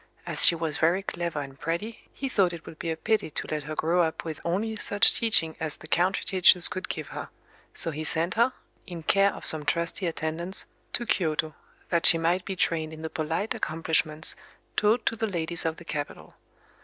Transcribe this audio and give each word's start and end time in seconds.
As 0.25 0.43
she 0.43 0.55
was 0.55 0.77
very 0.79 1.03
clever 1.03 1.41
and 1.41 1.59
pretty, 1.59 2.09
he 2.11 2.27
thought 2.27 2.53
it 2.53 2.65
would 2.65 2.79
be 2.79 2.89
a 2.89 2.97
pity 2.97 3.29
to 3.29 3.47
let 3.51 3.65
her 3.65 3.75
grow 3.75 4.01
up 4.01 4.23
with 4.25 4.39
only 4.43 4.75
such 4.75 5.13
teaching 5.13 5.55
as 5.59 5.77
the 5.77 5.87
country 5.87 6.25
teachers 6.25 6.67
could 6.67 6.89
give 6.89 7.09
her: 7.09 7.29
so 7.75 7.91
he 7.91 8.03
sent 8.03 8.33
her, 8.33 8.51
in 8.87 9.03
care 9.03 9.31
of 9.31 9.45
some 9.45 9.63
trusty 9.63 10.07
attendants, 10.07 10.65
to 10.93 11.05
Kyōto, 11.05 11.53
that 11.89 12.07
she 12.07 12.17
might 12.17 12.45
be 12.45 12.55
trained 12.55 12.93
in 12.93 13.03
the 13.03 13.11
polite 13.11 13.53
accomplishments 13.53 14.35
taught 14.75 15.05
to 15.05 15.15
the 15.15 15.27
ladies 15.27 15.65
of 15.65 15.77
the 15.77 15.85
capital. 15.85 16.33